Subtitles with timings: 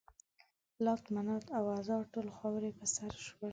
[0.83, 3.49] لات، منات او عزا ټول خاورې په سر شول.